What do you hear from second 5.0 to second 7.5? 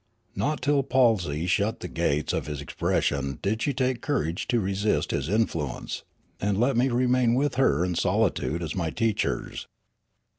his in fluence, and let me remain